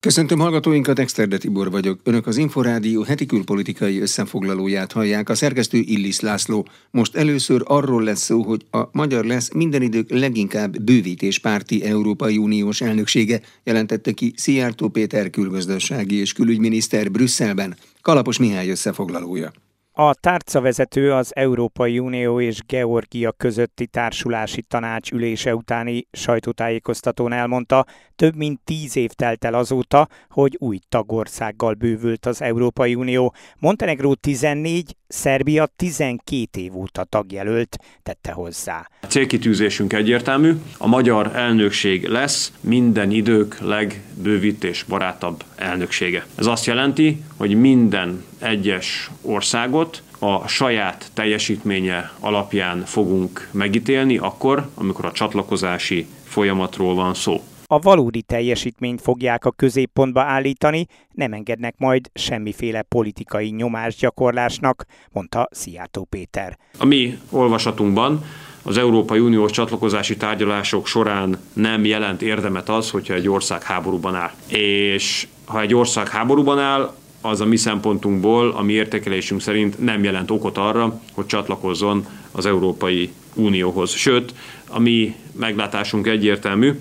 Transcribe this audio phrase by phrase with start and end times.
[0.00, 2.00] Köszöntöm hallgatóinkat, Exterde Tibor vagyok.
[2.04, 6.66] Önök az Inforádió heti külpolitikai összefoglalóját hallják, a szerkesztő Illis László.
[6.90, 12.80] Most először arról lesz szó, hogy a magyar lesz minden idők leginkább bővítéspárti Európai Uniós
[12.80, 17.76] elnöksége, jelentette ki Szijjártó Péter külgazdasági és külügyminiszter Brüsszelben.
[18.02, 19.52] Kalapos Mihály összefoglalója.
[20.00, 28.36] A tárcavezető az Európai Unió és Georgia közötti társulási tanács ülése utáni sajtótájékoztatón elmondta, több
[28.36, 33.34] mint tíz év telt el azóta, hogy új tagországgal bővült az Európai Unió.
[33.58, 38.88] Montenegró 14, Szerbia 12 év óta tagjelölt, tette hozzá.
[39.00, 46.26] A célkitűzésünk egyértelmű, a magyar elnökség lesz minden idők legbővítés barátabb elnöksége.
[46.34, 55.04] Ez azt jelenti, hogy minden egyes országot a saját teljesítménye alapján fogunk megítélni akkor, amikor
[55.04, 62.10] a csatlakozási folyamatról van szó a valódi teljesítményt fogják a középpontba állítani, nem engednek majd
[62.14, 66.58] semmiféle politikai nyomásgyakorlásnak, mondta Szijjártó Péter.
[66.78, 68.24] A mi olvasatunkban
[68.62, 74.32] az Európai Uniós csatlakozási tárgyalások során nem jelent érdemet az, hogyha egy ország háborúban áll.
[74.46, 80.04] És ha egy ország háborúban áll, az a mi szempontunkból, a mi értékelésünk szerint nem
[80.04, 83.90] jelent okot arra, hogy csatlakozzon az Európai Unióhoz.
[83.90, 84.34] Sőt,
[84.68, 86.80] a mi meglátásunk egyértelmű,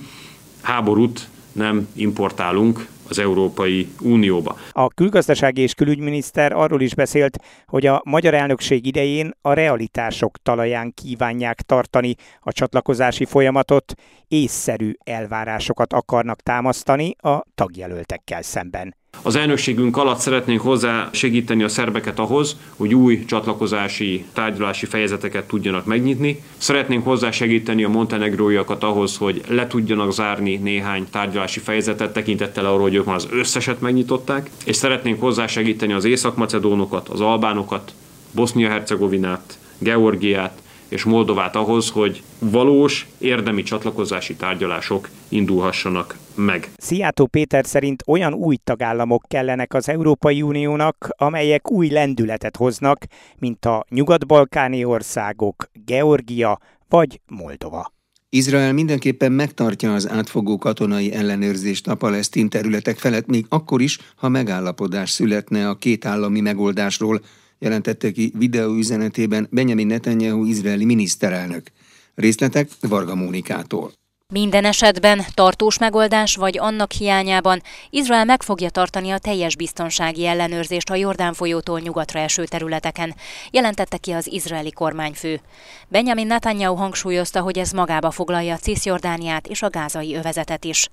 [0.62, 4.58] háborút nem importálunk az Európai Unióba.
[4.72, 10.94] A külgazdasági és külügyminiszter arról is beszélt, hogy a magyar elnökség idején a realitások talaján
[10.94, 13.94] kívánják tartani a csatlakozási folyamatot,
[14.28, 18.96] észszerű elvárásokat akarnak támasztani a tagjelöltekkel szemben.
[19.22, 25.86] Az elnökségünk alatt szeretnénk hozzá segíteni a szerbeket ahhoz, hogy új csatlakozási, tárgyalási fejezeteket tudjanak
[25.86, 26.44] megnyitni.
[26.58, 32.82] Szeretnénk hozzá segíteni a montenegróiakat ahhoz, hogy le tudjanak zárni néhány tárgyalási fejezetet tekintettel arról,
[32.82, 37.94] hogy ők már az összeset megnyitották, és szeretnénk hozzá segíteni az észak-macedónokat, az albánokat,
[38.32, 46.70] Bosznia-Hercegovinát, Georgiát, és Moldovát ahhoz, hogy valós érdemi csatlakozási tárgyalások indulhassanak meg.
[46.78, 53.06] Szijjátó Péter szerint olyan új tagállamok kellenek az Európai Uniónak, amelyek új lendületet hoznak,
[53.40, 56.60] mint a nyugat-balkáni országok, Georgia
[56.90, 57.96] vagy Moldova.
[58.30, 64.30] Izrael mindenképpen megtartja az átfogó katonai ellenőrzést a palesztin területek felett, még akkor is, ha
[64.30, 67.22] megállapodás születne a két állami megoldásról,
[67.60, 71.72] jelentette ki videóüzenetében Benjamin Netanyahu izraeli miniszterelnök.
[72.16, 73.92] Részletek Varga Mónikától.
[74.34, 80.90] Minden esetben, tartós megoldás vagy annak hiányában Izrael meg fogja tartani a teljes biztonsági ellenőrzést
[80.90, 83.16] a Jordán folyótól nyugatra eső területeken,
[83.52, 85.42] jelentette ki az izraeli kormányfő.
[85.88, 90.90] Benjamin Netanyahu hangsúlyozta, hogy ez magába foglalja Cisjordániát és a gázai övezetet is.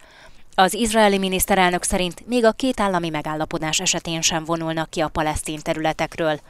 [0.55, 5.61] Az izraeli miniszterelnök szerint még a két állami megállapodás esetén sem vonulnak ki a palesztin
[5.63, 6.41] területekről.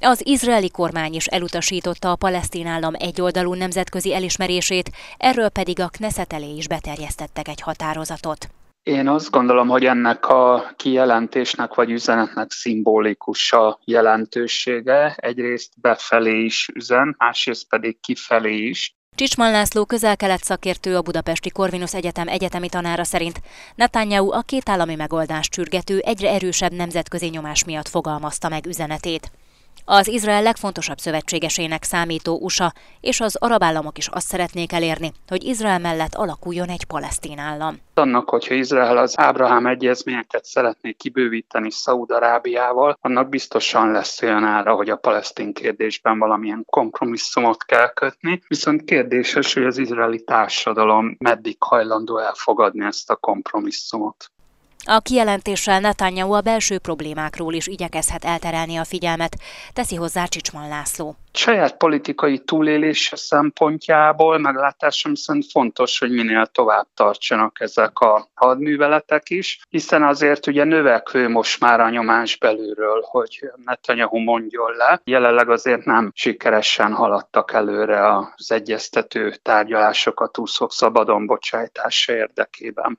[0.00, 6.32] Az izraeli kormány is elutasította a palesztin állam egyoldalú nemzetközi elismerését, erről pedig a Knesset
[6.32, 8.48] elé is beterjesztettek egy határozatot.
[8.82, 15.14] Én azt gondolom, hogy ennek a kijelentésnek vagy üzenetnek szimbolikus a jelentősége.
[15.16, 18.96] Egyrészt befelé is üzen, másrészt pedig kifelé is.
[19.14, 23.40] Csicsman László közel-kelet szakértő a Budapesti Corvinus Egyetem egyetemi tanára szerint
[23.74, 29.30] Netanyahu a két állami megoldást csürgető egyre erősebb nemzetközi nyomás miatt fogalmazta meg üzenetét.
[29.88, 35.44] Az Izrael legfontosabb szövetségesének számító USA és az arab államok is azt szeretnék elérni, hogy
[35.44, 37.76] Izrael mellett alakuljon egy palesztin állam.
[37.94, 44.90] Annak, hogyha Izrael az Ábrahám egyezményeket szeretné kibővíteni Szaúd-Arábiával, annak biztosan lesz olyan ára, hogy
[44.90, 52.18] a palesztin kérdésben valamilyen kompromisszumot kell kötni, viszont kérdéses, hogy az izraeli társadalom meddig hajlandó
[52.18, 54.30] elfogadni ezt a kompromisszumot.
[54.88, 59.36] A kijelentéssel Netanyahu a belső problémákról is igyekezhet elterelni a figyelmet,
[59.72, 61.16] teszi hozzá Csicsman László.
[61.32, 69.60] Saját politikai túlélés szempontjából meglátásom szerint fontos, hogy minél tovább tartsanak ezek a hadműveletek is,
[69.68, 75.00] hiszen azért ugye növekvő most már a nyomás belülről, hogy Netanyahu mondjon le.
[75.04, 82.98] Jelenleg azért nem sikeresen haladtak előre az egyeztető tárgyalásokat úszok szabadon bocsájtása érdekében.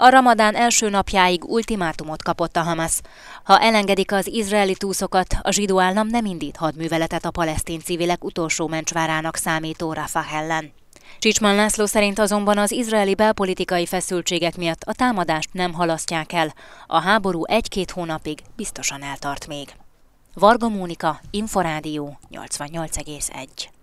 [0.00, 3.00] A ramadán első napjáig ultimátumot kapott a Hamas.
[3.44, 8.68] Ha elengedik az izraeli túszokat, a zsidó állam nem indít hadműveletet a palesztin civilek utolsó
[8.68, 10.72] mencsvárának számító Rafah ellen.
[11.18, 16.54] Csicsman László szerint azonban az izraeli belpolitikai feszültségek miatt a támadást nem halasztják el.
[16.86, 19.68] A háború egy-két hónapig biztosan eltart még.
[20.34, 23.77] Varga Mónika, Inforádió 88,1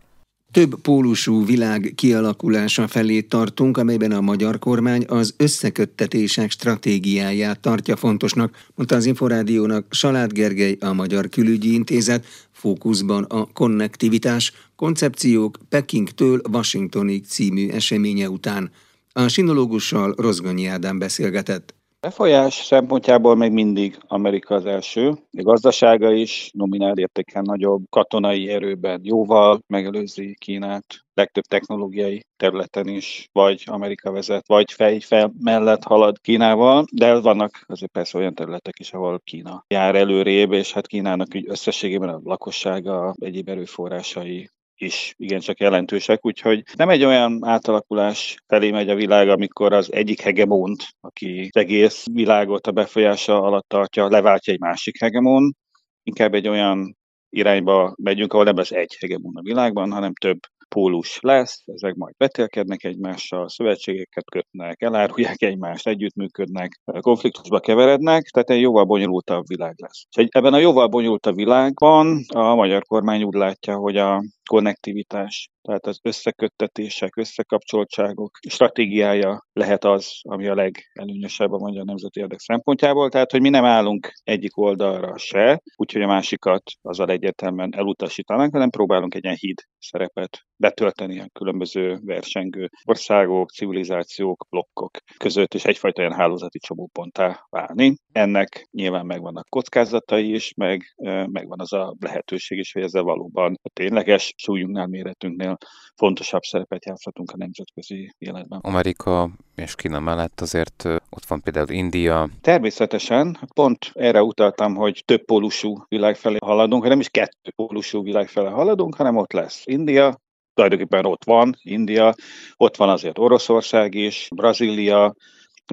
[0.56, 8.58] több pólusú világ kialakulása felé tartunk, amelyben a magyar kormány az összeköttetések stratégiáját tartja fontosnak,
[8.76, 17.26] mondta az Inforádiónak Salát Gergely, a Magyar Külügyi Intézet, fókuszban a konnektivitás, koncepciók Pekingtől Washingtonig
[17.26, 18.72] című eseménye után.
[19.12, 21.75] A sinológussal Rozgonyi Ádám beszélgetett.
[22.06, 25.10] Befolyás szempontjából még mindig Amerika az első.
[25.10, 33.30] A gazdasága is nominál értéken nagyobb, katonai erőben jóval megelőzi Kínát, legtöbb technológiai területen is,
[33.32, 38.80] vagy Amerika vezet, vagy fej, fel mellett halad Kínával, de vannak azért persze olyan területek
[38.80, 45.14] is, ahol Kína jár előrébb, és hát Kínának úgy összességében a lakossága, egyéb erőforrásai is
[45.18, 50.84] igencsak jelentősek, úgyhogy nem egy olyan átalakulás felé megy a világ, amikor az egyik hegemont,
[51.00, 55.56] aki az egész világot a befolyása alatt tartja, leváltja egy másik hegemon,
[56.04, 56.98] inkább egy olyan
[57.30, 60.40] irányba megyünk, ahol nem lesz egy hegemon a világban, hanem több
[60.76, 68.62] pólus lesz, ezek majd vetélkednek egymással, szövetségeket kötnek, elárulják egymást, együttműködnek, konfliktusba keverednek, tehát egy
[68.62, 70.06] jóval bonyolultabb világ lesz.
[70.18, 75.86] És ebben a jóval bonyolultabb világban a magyar kormány úgy látja, hogy a konnektivitás, tehát
[75.86, 83.10] az összeköttetések, összekapcsoltságok stratégiája lehet az, ami a legelőnyösebb a magyar nemzeti érdek szempontjából.
[83.10, 88.70] Tehát, hogy mi nem állunk egyik oldalra se, úgyhogy a másikat azzal egyértelműen elutasítanak, hanem
[88.70, 96.02] próbálunk egy ilyen híd szerepet betölteni a különböző versengő országok, civilizációk, blokkok között, és egyfajta
[96.02, 97.96] ilyen hálózati csomóponttá válni.
[98.12, 100.96] Ennek nyilván megvannak kockázatai is, meg
[101.32, 105.55] megvan az a lehetőség is, hogy ezzel valóban a tényleges súlyunknál, méretünknél
[105.96, 108.60] fontosabb szerepet játszhatunk a nemzetközi életben.
[108.62, 112.30] Amerika és Kína mellett azért ott van például India.
[112.42, 118.28] Természetesen, pont erre utaltam, hogy több pólusú világ felé haladunk, hanem is kettő pólusú világ
[118.28, 120.20] felé haladunk, hanem ott lesz India,
[120.54, 122.14] tulajdonképpen ott van India,
[122.58, 125.14] ott van azért Oroszország is, Brazília,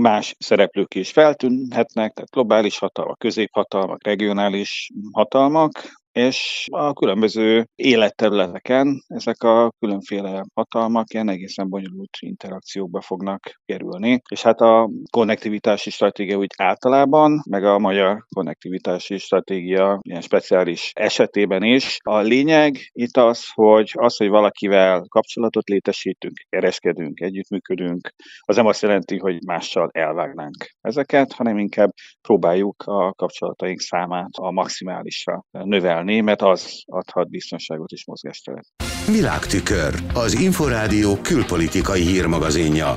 [0.00, 5.72] más szereplők is feltűnhetnek, tehát globális hatalmak, középhatalmak, regionális hatalmak,
[6.12, 14.20] és a különböző életterületeken ezek a különféle hatalmak ilyen egészen bonyolult interakciókba fognak kerülni.
[14.30, 21.62] És hát a konnektivitási stratégia úgy általában, meg a magyar konnektivitási stratégia ilyen speciális esetében
[21.62, 21.96] is.
[22.04, 28.10] A lényeg itt az, hogy az, hogy valakivel kapcsolatot létesítünk, kereskedünk, együttműködünk,
[28.40, 31.90] az nem azt jelenti, hogy mással elvágnánk ezeket, hanem inkább
[32.22, 38.66] próbáljuk a kapcsolataink számát a maximálisra növelni növelni, mert az adhat biztonságot és mozgásteret.
[39.06, 42.94] Világtükör, az Inforádió külpolitikai hírmagazinja.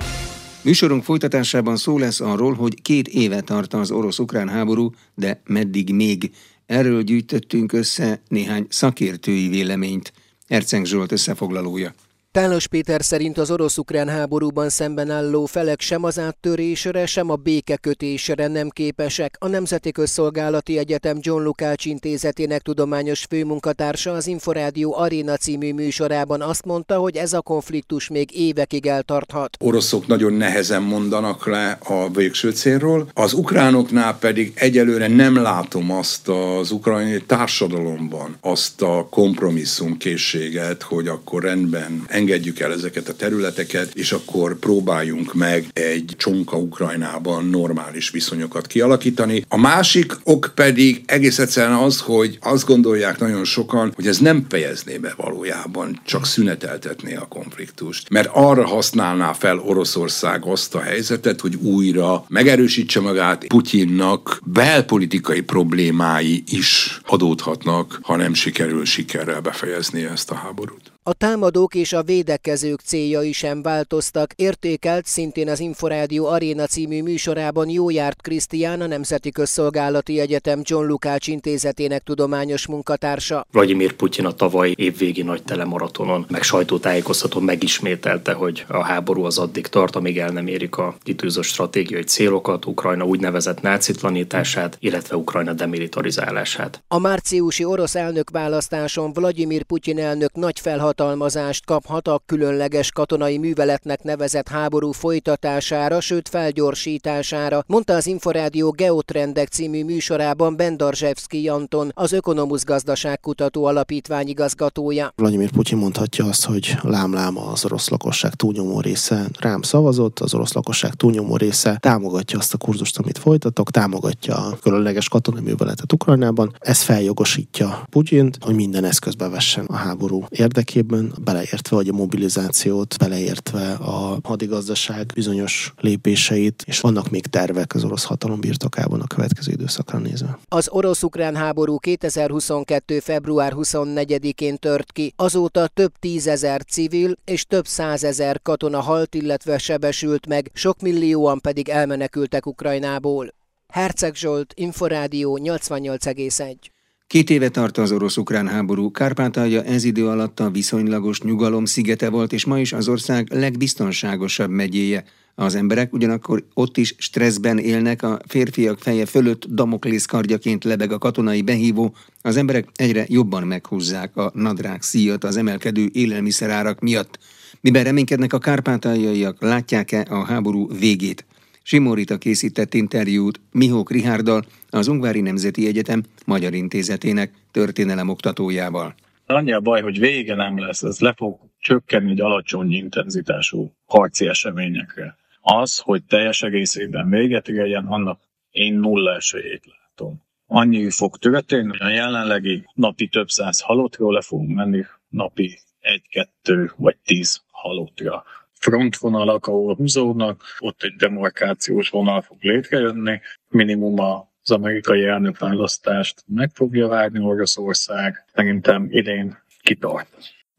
[0.63, 6.31] Műsorunk folytatásában szó lesz arról, hogy két éve tart az orosz-ukrán háború, de meddig még.
[6.65, 10.13] Erről gyűjtöttünk össze néhány szakértői véleményt.
[10.47, 11.93] Erceng Zsolt összefoglalója.
[12.35, 18.47] Tálos Péter szerint az orosz-ukrán háborúban szemben álló felek sem az áttörésre, sem a békekötésre
[18.47, 19.35] nem képesek.
[19.39, 26.65] A Nemzeti Közszolgálati Egyetem John Lukács intézetének tudományos főmunkatársa az Inforádió Aréna című műsorában azt
[26.65, 29.57] mondta, hogy ez a konfliktus még évekig eltarthat.
[29.59, 36.27] Oroszok nagyon nehezen mondanak le a végső célról, az ukránoknál pedig egyelőre nem látom azt
[36.27, 44.11] az ukrajnai társadalomban azt a kompromisszumkészséget, hogy akkor rendben engedjük el ezeket a területeket, és
[44.11, 49.45] akkor próbáljunk meg egy csonka Ukrajnában normális viszonyokat kialakítani.
[49.47, 54.45] A másik ok pedig egész egyszerűen az, hogy azt gondolják nagyon sokan, hogy ez nem
[54.49, 58.09] fejezné be valójában, csak szüneteltetné a konfliktust.
[58.09, 66.43] Mert arra használná fel Oroszország azt a helyzetet, hogy újra megerősítse magát Putyinnak belpolitikai problémái
[66.47, 70.94] is adódhatnak, ha nem sikerül sikerrel befejezni ezt a háborút.
[71.07, 77.69] A támadók és a védekezők céljai sem változtak, értékelt szintén az Inforádió Aréna című műsorában
[77.69, 83.45] Jójárt Krisztián, a Nemzeti Közszolgálati Egyetem John Lukács intézetének tudományos munkatársa.
[83.51, 89.67] Vladimir Putyin a tavaly évvégi nagy telemaratonon, meg sajtótájékoztatón megismételte, hogy a háború az addig
[89.67, 96.83] tart, amíg el nem érik a kitűzött stratégiai célokat, Ukrajna úgynevezett nácitlanítását, illetve Ukrajna demilitarizálását.
[96.87, 104.03] A márciusi orosz elnökválasztáson Vladimir Putyin elnök nagy felhat felhatalmazást kaphat a különleges katonai műveletnek
[104.03, 112.63] nevezett háború folytatására, sőt felgyorsítására, mondta az Inforádió Geotrendek című műsorában Bendarzsevszki Anton, az Ökonomusz
[112.63, 115.11] Gazdaságkutató Alapítvány igazgatója.
[115.15, 120.53] Vladimir Putyin mondhatja azt, hogy lámláma az orosz lakosság túlnyomó része rám szavazott, az orosz
[120.53, 126.55] lakosság túlnyomó része támogatja azt a kurzust, amit folytatok, támogatja a különleges katonai műveletet Ukrajnában.
[126.59, 132.97] Ez feljogosítja Putyint, hogy minden eszközbe vessen a háború érdekében érdekében, beleértve hogy a mobilizációt,
[132.97, 139.51] beleértve a hadigazdaság bizonyos lépéseit, és vannak még tervek az orosz hatalom birtokában a következő
[139.51, 140.39] időszakra nézve.
[140.47, 142.99] Az orosz-ukrán háború 2022.
[142.99, 145.13] február 24-én tört ki.
[145.15, 151.69] Azóta több tízezer civil és több százezer katona halt, illetve sebesült meg, sok millióan pedig
[151.69, 153.33] elmenekültek Ukrajnából.
[153.67, 156.74] Herceg Zsolt, Inforádió 88,1.
[157.07, 158.91] Két éve tart az orosz-ukrán háború.
[158.91, 164.49] Kárpátalja ez idő alatt a viszonylagos nyugalom szigete volt, és ma is az ország legbiztonságosabb
[164.49, 165.03] megyéje.
[165.35, 170.97] Az emberek ugyanakkor ott is stresszben élnek, a férfiak feje fölött damoklész kardjaként lebeg a
[170.97, 177.19] katonai behívó, az emberek egyre jobban meghúzzák a nadrág szíjat az emelkedő élelmiszerárak miatt.
[177.61, 181.25] Miben reménykednek a kárpátaljaiak, látják-e a háború végét?
[181.67, 188.95] Simorita készített interjút Mihók Rihárdal, az Ungvári Nemzeti Egyetem Magyar Intézetének történelem oktatójával.
[189.25, 194.27] Annyi a baj, hogy vége nem lesz, ez le fog csökkenni egy alacsony intenzitású harci
[194.27, 195.15] eseményekre.
[195.41, 198.19] Az, hogy teljes egészében véget érjen, annak
[198.49, 200.21] én nulla esélyét látom.
[200.45, 206.71] Annyi fog történni, hogy a jelenlegi napi több száz halottról le fogunk menni napi egy-kettő
[206.77, 208.23] vagy tíz halottra
[208.59, 216.87] frontvonalak, ahol húzódnak, ott egy demarkációs vonal fog létrejönni, minimum az amerikai elnökválasztást meg fogja
[216.87, 220.07] várni Oroszország, szerintem idén kitart.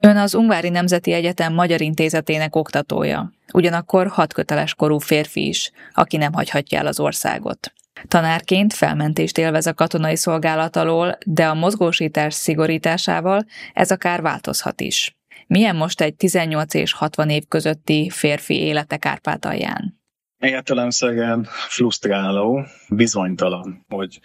[0.01, 6.17] Ön az Ungvári Nemzeti Egyetem Magyar Intézetének oktatója, ugyanakkor hat köteles korú férfi is, aki
[6.17, 7.73] nem hagyhatja el az országot.
[8.09, 15.16] Tanárként felmentést élvez a katonai szolgálat alól, de a mozgósítás szigorításával ez akár változhat is.
[15.47, 20.01] Milyen most egy 18 és 60 év közötti férfi élete Kárpátalján?
[20.39, 24.21] Értelemszerűen frusztráló, bizonytalan, hogy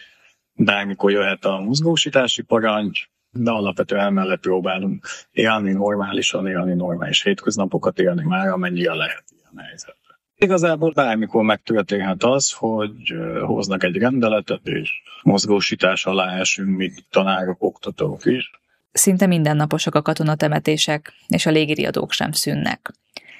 [0.53, 8.23] bármikor jöhet a mozgósítási parancs, de alapvetően emellett próbálunk élni normálisan, élni normális hétköznapokat élni
[8.23, 10.19] már, amennyire lehet ilyen helyzetben.
[10.35, 14.89] Igazából bármikor megtörténhet az, hogy hoznak egy rendeletet, és
[15.23, 18.51] mozgósítás alá esünk, mi tanárok, oktatók is,
[18.91, 22.91] Szinte mindennaposak a katonatemetések, és a légiriadók sem szűnnek.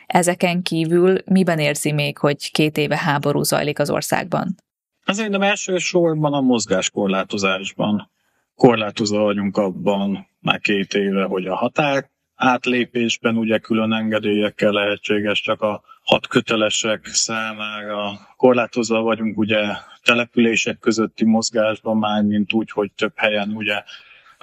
[0.08, 4.56] Ezeken kívül miben érzi még, hogy két éve háború zajlik az országban?
[5.06, 8.10] Azért nem elsősorban a mozgáskorlátozásban.
[8.56, 15.62] Korlátozva vagyunk abban már két éve, hogy a határ átlépésben ugye külön engedélyekkel lehetséges csak
[15.62, 18.20] a hat kötelesek számára.
[18.38, 19.66] Korlátozva vagyunk ugye
[20.04, 23.84] települések közötti mozgásban már, mint úgy, hogy több helyen ugye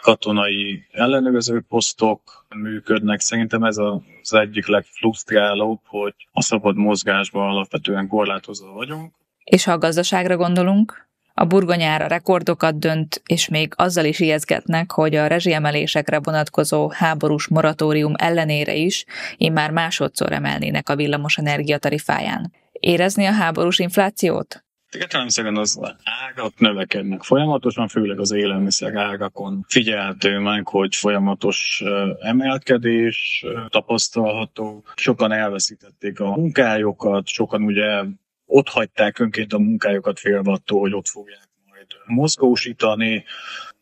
[0.00, 3.20] katonai ellenőrző posztok működnek.
[3.20, 9.14] Szerintem ez az egyik legfrusztrálóbb, hogy a szabad mozgásban alapvetően korlátozva vagyunk.
[9.44, 15.14] És ha a gazdaságra gondolunk, a burgonyára rekordokat dönt, és még azzal is ijeszgetnek, hogy
[15.14, 19.04] a rezsiemelésekre vonatkozó háborús moratórium ellenére is
[19.36, 22.52] immár másodszor emelnének a villamos energia tarifáján.
[22.72, 24.64] Érezni a háborús inflációt?
[24.96, 31.82] Értelemszerűen az árak növekednek folyamatosan, főleg az élelmiszer árakon figyelhető meg, hogy folyamatos
[32.20, 34.84] emelkedés tapasztalható.
[34.94, 38.02] Sokan elveszítették a munkájukat, sokan ugye
[38.46, 43.24] ott hagyták önként a munkájukat félve attól, hogy ott fogják majd mozgósítani.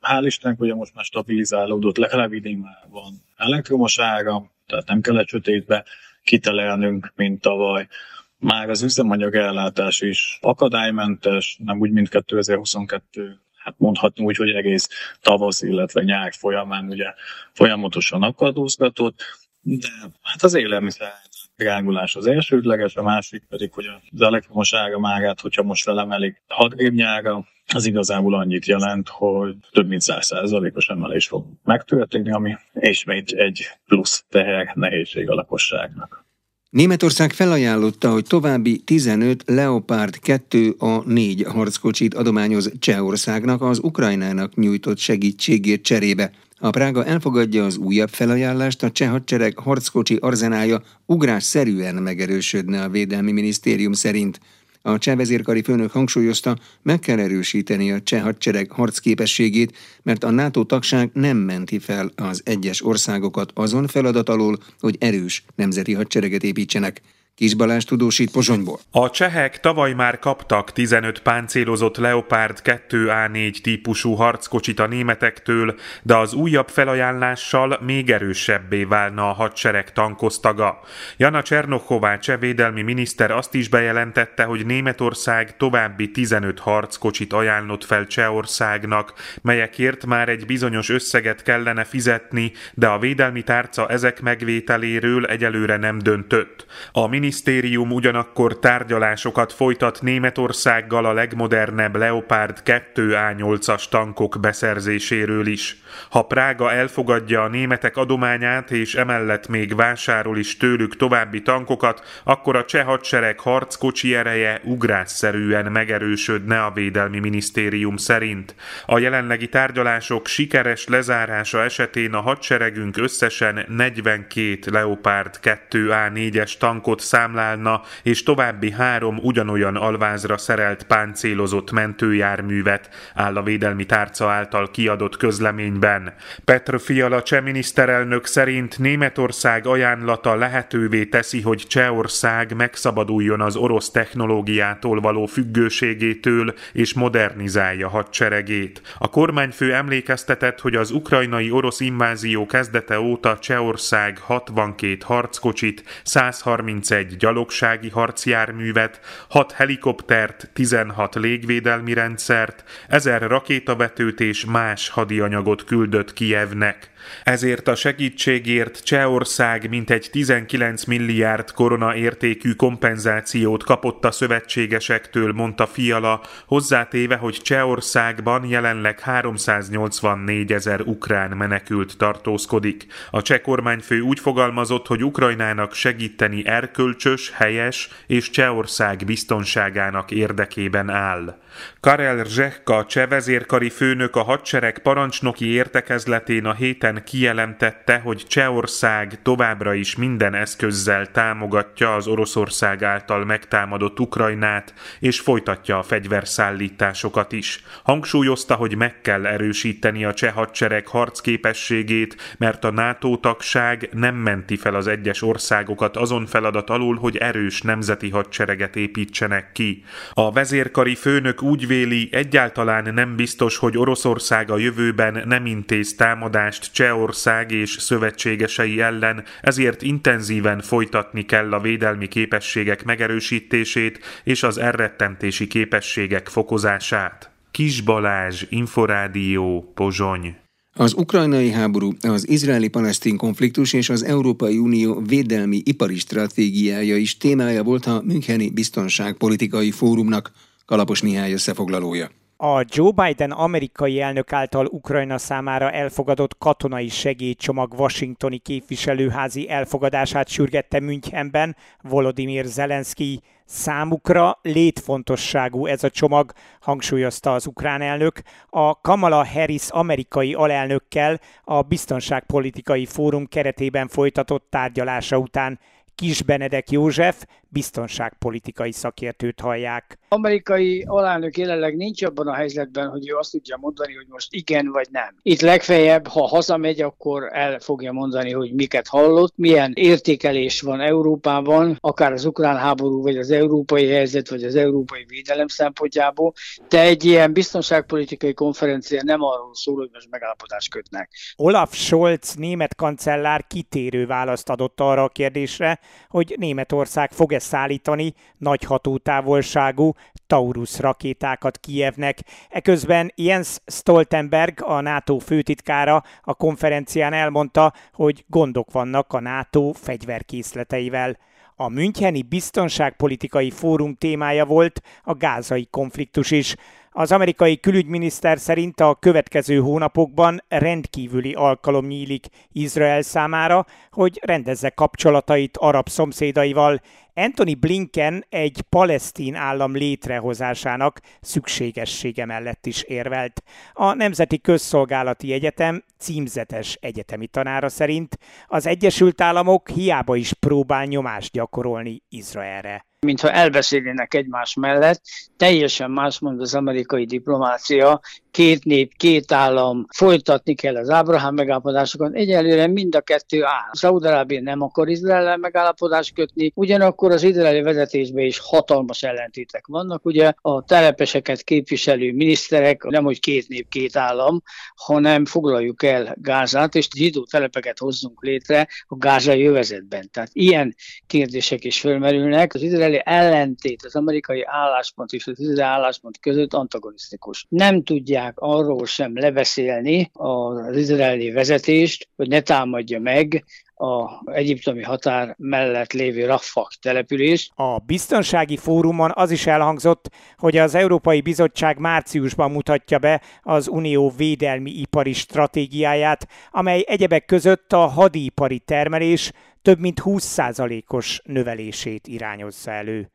[0.00, 5.28] Hál' Istennek ugye most már stabilizálódott, legalább idén már van elektromos áram, tehát nem kellett
[5.28, 5.84] sötétbe
[6.22, 7.88] kitelelnünk, mint tavaly
[8.38, 14.88] már az üzemanyag ellátás is akadálymentes, nem úgy, mint 2022 hát mondhatni úgy, hogy egész
[15.20, 17.14] tavasz, illetve nyár folyamán ugye
[17.52, 19.22] folyamatosan akadózgatott,
[19.60, 19.88] de
[20.22, 21.12] hát az élelmiszer
[21.56, 27.44] drágulás az elsődleges, a másik pedig, hogy az elektromos áramárát, hogyha most felemelik 6 nyára,
[27.74, 34.24] az igazából annyit jelent, hogy több mint 100%-os emelés fog megtörténni, ami ismét egy plusz
[34.28, 36.25] teher nehézség a lakosságnak.
[36.70, 46.30] Németország felajánlotta, hogy további 15 Leopard 2A4 harckocsit adományoz Csehországnak az Ukrajnának nyújtott segítségért cserébe.
[46.58, 53.32] A Prága elfogadja az újabb felajánlást, a cseh hadsereg harckocsi arzenája ugrásszerűen megerősödne a Védelmi
[53.32, 54.40] Minisztérium szerint.
[54.86, 60.64] A cseh vezérkari főnök hangsúlyozta, meg kell erősíteni a cseh hadsereg harcképességét, mert a NATO
[60.64, 67.00] tagság nem menti fel az egyes országokat azon feladat alól, hogy erős nemzeti hadsereget építsenek.
[67.36, 68.80] Kis Balázs tudósít Pozsonyból.
[68.90, 76.34] A csehek tavaly már kaptak 15 páncélozott Leopard 2A4 típusú harckocsit a németektől, de az
[76.34, 80.80] újabb felajánlással még erősebbé válna a hadsereg tankosztaga.
[81.16, 89.12] Jana Csernokhová csevédelmi miniszter azt is bejelentette, hogy Németország további 15 harckocsit ajánlott fel Csehországnak,
[89.42, 95.98] melyekért már egy bizonyos összeget kellene fizetni, de a védelmi tárca ezek megvételéről egyelőre nem
[95.98, 96.66] döntött.
[96.92, 105.76] A minisztérium ugyanakkor tárgyalásokat folytat Németországgal a legmodernebb Leopard 2A8-as tankok beszerzéséről is.
[106.11, 112.56] Ha Prága elfogadja a németek adományát és emellett még vásárol is tőlük további tankokat, akkor
[112.56, 118.54] a cseh hadsereg harckocsi ereje ugrásszerűen megerősödne a védelmi minisztérium szerint.
[118.87, 128.23] A jelenlegi tárgyalások sikeres lezárása esetén a hadseregünk összesen 42 Leopard 2A4-es tankot számlálna, és
[128.23, 136.14] további három ugyanolyan alvázra szerelt páncélozott mentőjárművet, áll a védelmi tárca által kiadott közleményben.
[136.44, 145.00] Petr Fiala cseh miniszterelnök szerint Németország ajánlata lehetővé teszi, hogy Csehország megszabaduljon az orosz technológiától
[145.00, 148.80] való függőségétől és modernizálja hadseregét.
[148.99, 157.88] A kormányfő emlékeztetett, hogy az ukrajnai orosz invázió kezdete óta Csehország 62 harckocsit, 131 gyalogsági
[157.88, 166.90] harcjárművet, 6 helikoptert, 16 légvédelmi rendszert, 1000 rakétavetőt és más hadianyagot küldött Kijevnek.
[167.22, 176.20] Ezért a segítségért Csehország mintegy 19 milliárd korona értékű kompenzációt kapott a szövetségesektől, mondta Fiala,
[176.46, 182.86] hozzátéve, hogy Csehországban jelenleg 384 ezer ukrán menekült tartózkodik.
[183.10, 191.38] A cseh kormányfő úgy fogalmazott, hogy Ukrajnának segíteni erkölcsös, helyes és Csehország biztonságának érdekében áll.
[191.80, 199.74] Karel Zsehka, cseh vezérkari főnök a hadsereg parancsnoki értekezletén a héten kijelentette, hogy Csehország továbbra
[199.74, 207.64] is minden eszközzel támogatja az Oroszország által megtámadott Ukrajnát, és folytatja a fegyverszállításokat is.
[207.82, 214.56] Hangsúlyozta, hogy meg kell erősíteni a cseh hadsereg harcképességét, mert a NATO tagság nem menti
[214.56, 219.84] fel az egyes országokat azon feladat alul, hogy erős nemzeti hadsereget építsenek ki.
[220.12, 226.73] A vezérkari főnök úgy véli, egyáltalán nem biztos, hogy Oroszország a jövőben nem intéz támadást
[226.86, 235.46] Csehország és szövetségesei ellen, ezért intenzíven folytatni kell a védelmi képességek megerősítését és az elrettentési
[235.46, 237.30] képességek fokozását.
[237.50, 240.36] Kis Balázs, Inforádió, Pozsony.
[240.72, 247.62] Az ukrajnai háború, az izraeli-palesztin konfliktus és az Európai Unió védelmi ipari stratégiája is témája
[247.62, 250.32] volt a Müncheni Biztonságpolitikai Fórumnak,
[250.66, 252.10] Kalapos Mihály összefoglalója.
[252.38, 260.80] A Joe Biden amerikai elnök által Ukrajna számára elfogadott katonai segélycsomag washingtoni képviselőházi elfogadását sürgette
[260.80, 263.22] Münchenben Volodymyr Zelenszky.
[263.44, 268.22] Számukra létfontosságú ez a csomag, hangsúlyozta az ukrán elnök.
[268.46, 275.58] A Kamala Harris amerikai alelnökkel a Biztonságpolitikai Fórum keretében folytatott tárgyalása után
[275.94, 279.99] Kis Benedek József, biztonságpolitikai szakértőt hallják.
[280.09, 284.67] Amerikai alelnök jelenleg nincs abban a helyzetben, hogy ő azt tudja mondani, hogy most igen
[284.67, 285.17] vagy nem.
[285.23, 291.78] Itt legfeljebb, ha hazamegy, akkor el fogja mondani, hogy miket hallott, milyen értékelés van Európában,
[291.80, 296.32] akár az ukrán háború, vagy az európai helyzet, vagy az európai védelem szempontjából,
[296.69, 301.11] de egy ilyen biztonságpolitikai konferencia nem arról szól, hogy most megállapodást kötnek.
[301.37, 308.62] Olaf Scholz német kancellár kitérő választ adott arra a kérdésre, hogy Németország fog-e szállítani nagy
[308.62, 309.92] hatótávolságú
[310.26, 312.18] Taurus rakétákat Kijevnek.
[312.49, 321.16] Eközben Jens Stoltenberg, a NATO főtitkára a konferencián elmondta, hogy gondok vannak a NATO fegyverkészleteivel.
[321.56, 326.56] A Müncheni Biztonságpolitikai Fórum témája volt a gázai konfliktus is.
[326.99, 335.56] Az amerikai külügyminiszter szerint a következő hónapokban rendkívüli alkalom nyílik Izrael számára, hogy rendezze kapcsolatait
[335.56, 336.80] arab szomszédaival.
[337.18, 343.42] Anthony Blinken egy palesztin állam létrehozásának szükségessége mellett is érvelt.
[343.72, 351.32] A Nemzeti Közszolgálati Egyetem címzetes egyetemi tanára szerint az Egyesült Államok hiába is próbál nyomást
[351.32, 352.86] gyakorolni Izraelre.
[353.00, 355.02] Mintha elbeszélnének egymás mellett.
[355.37, 362.15] Teljesen más mond az amerikai diplomácia, két nép, két állam, folytatni kell az Ábrahám megállapodásokat.
[362.15, 363.71] Egyelőre mind a kettő áll.
[363.73, 370.04] Szaudarábia nem akar Izrael megállapodást kötni, ugyanakkor az izraeli vezetésben is hatalmas ellentétek vannak.
[370.06, 374.43] Ugye a telepeseket képviselő miniszterek nem, hogy két nép, két állam,
[374.75, 380.11] hanem foglaljuk el Gázát, és zsidó telepeket hozzunk létre a gázai jövezetben.
[380.13, 380.75] Tehát ilyen
[381.06, 382.54] kérdések is fölmerülnek.
[382.54, 387.46] Az izraeli ellentét, az amerikai álláspont és az izraeli álláspont között antagonisztikus.
[387.49, 393.44] Nem tudják arról sem lebeszélni az izraeli vezetést, hogy ne támadja meg
[393.76, 397.50] a egyiptomi határ mellett lévő Rafah település.
[397.54, 404.12] A biztonsági fórumon az is elhangzott, hogy az Európai Bizottság márciusban mutatja be az Unió
[404.16, 409.32] védelmi ipari stratégiáját, amely egyebek között a hadipari termelés
[409.66, 413.10] több mint 20%-os növelését irányozza elő.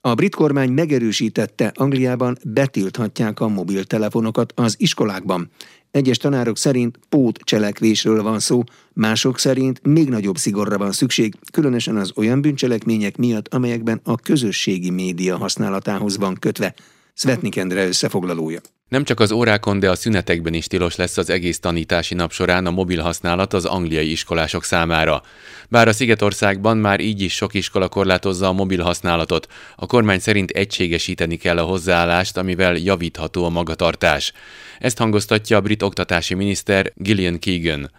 [0.00, 5.50] A brit kormány megerősítette, Angliában betilthatják a mobiltelefonokat az iskolákban.
[5.90, 11.96] Egyes tanárok szerint pót cselekvésről van szó, mások szerint még nagyobb szigorra van szükség, különösen
[11.96, 16.74] az olyan bűncselekmények miatt, amelyekben a közösségi média használatához van kötve.
[17.22, 18.60] Svetnik Endre összefoglalója.
[18.88, 22.66] Nem csak az órákon, de a szünetekben is tilos lesz az egész tanítási nap során
[22.66, 25.22] a mobil használat az angliai iskolások számára.
[25.68, 30.50] Bár a Szigetországban már így is sok iskola korlátozza a mobil használatot, a kormány szerint
[30.50, 34.32] egységesíteni kell a hozzáállást, amivel javítható a magatartás.
[34.78, 37.90] Ezt hangoztatja a brit oktatási miniszter Gillian Keegan.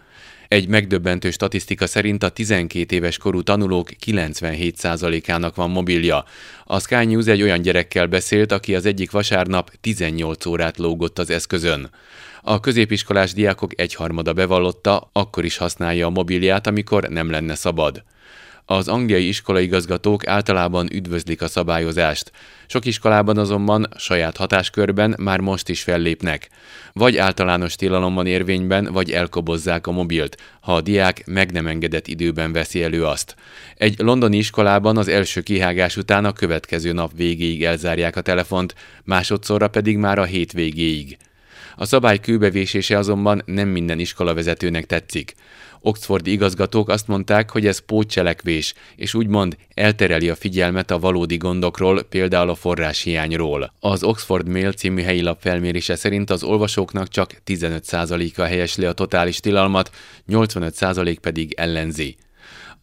[0.52, 6.24] Egy megdöbbentő statisztika szerint a 12 éves korú tanulók 97%-ának van mobilja.
[6.64, 11.30] A Sky News egy olyan gyerekkel beszélt, aki az egyik vasárnap 18 órát lógott az
[11.30, 11.90] eszközön.
[12.42, 18.02] A középiskolás diákok egyharmada bevallotta, akkor is használja a mobilját, amikor nem lenne szabad.
[18.64, 22.32] Az angliai iskolaigazgatók általában üdvözlik a szabályozást.
[22.66, 26.48] Sok iskolában azonban saját hatáskörben már most is fellépnek.
[26.92, 32.06] Vagy általános tilalom van érvényben, vagy elkobozzák a mobilt, ha a diák meg nem engedett
[32.06, 33.36] időben veszi elő azt.
[33.74, 39.68] Egy londoni iskolában az első kihágás után a következő nap végéig elzárják a telefont, másodszorra
[39.68, 41.18] pedig már a hét végéig.
[41.76, 45.34] A szabály kőbevésése azonban nem minden iskolavezetőnek tetszik.
[45.84, 52.02] Oxfordi igazgatók azt mondták, hogy ez pótcselekvés, és úgymond eltereli a figyelmet a valódi gondokról,
[52.02, 53.72] például a forráshiányról.
[53.80, 59.40] Az Oxford Mail című helyi lap felmérése szerint az olvasóknak csak 15%-a helyesli a totális
[59.40, 59.90] tilalmat,
[60.28, 62.16] 85% pedig ellenzi.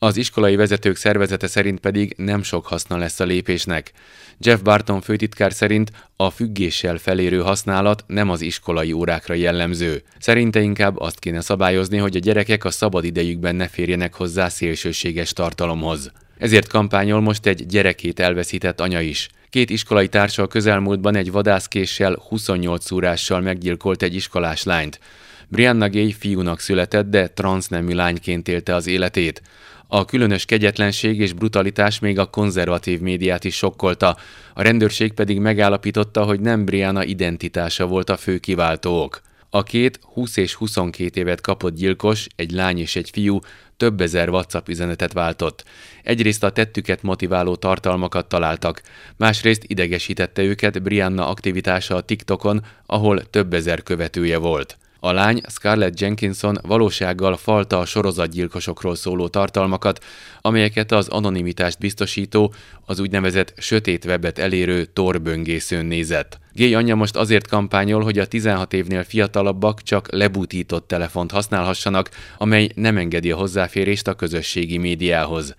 [0.01, 3.91] Az iskolai vezetők szervezete szerint pedig nem sok haszna lesz a lépésnek.
[4.37, 10.03] Jeff Barton főtitkár szerint a függéssel felérő használat nem az iskolai órákra jellemző.
[10.19, 15.33] Szerinte inkább azt kéne szabályozni, hogy a gyerekek a szabad idejükben ne férjenek hozzá szélsőséges
[15.33, 16.11] tartalomhoz.
[16.37, 19.29] Ezért kampányol most egy gyerekét elveszített anya is.
[19.49, 24.99] Két iskolai társal közelmúltban egy vadászkéssel 28 órással meggyilkolt egy iskolás lányt.
[25.47, 29.41] Brianna Gay fiúnak született, de transznemű lányként élte az életét.
[29.91, 34.17] A különös kegyetlenség és brutalitás még a konzervatív médiát is sokkolta,
[34.53, 39.21] a rendőrség pedig megállapította, hogy nem Brianna identitása volt a fő kiváltók.
[39.49, 43.39] A két 20 és 22 évet kapott gyilkos, egy lány és egy fiú
[43.77, 45.63] több ezer WhatsApp üzenetet váltott.
[46.03, 48.81] Egyrészt a tettüket motiváló tartalmakat találtak,
[49.17, 54.77] másrészt idegesítette őket Brianna aktivitása a TikTokon, ahol több ezer követője volt.
[54.99, 60.03] A lány Scarlett Jenkinson valósággal falta a sorozatgyilkosokról szóló tartalmakat,
[60.41, 62.53] amelyeket az anonimitást biztosító,
[62.85, 66.39] az úgynevezett sötét webet elérő Tor böngészőn nézett.
[66.53, 72.69] Gay anyja most azért kampányol, hogy a 16 évnél fiatalabbak csak lebutított telefont használhassanak, amely
[72.75, 75.55] nem engedi a hozzáférést a közösségi médiához.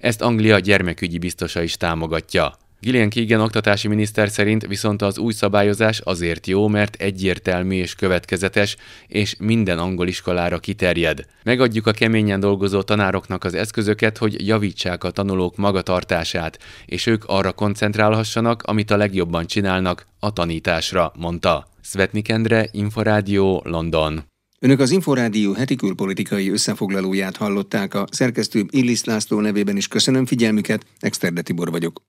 [0.00, 2.54] Ezt Anglia gyermekügyi biztosa is támogatja.
[2.84, 8.76] Gillian Keegan oktatási miniszter szerint viszont az új szabályozás azért jó, mert egyértelmű és következetes,
[9.06, 11.24] és minden angol iskolára kiterjed.
[11.44, 17.52] Megadjuk a keményen dolgozó tanároknak az eszközöket, hogy javítsák a tanulók magatartását, és ők arra
[17.52, 21.68] koncentrálhassanak, amit a legjobban csinálnak, a tanításra, mondta.
[21.82, 24.22] Svetnik Endre, Inforádió, London.
[24.60, 30.86] Önök az Inforádió heti külpolitikai összefoglalóját hallották a szerkesztő Illis László nevében is köszönöm figyelmüket,
[30.98, 32.04] Exterde Tibor vagyok.